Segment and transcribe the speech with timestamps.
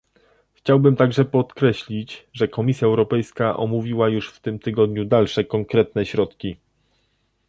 [0.53, 6.57] Chciałbym także podkreślić, że Komisja Europejska omówiła już w tym tygodniu dalsze konkretne środki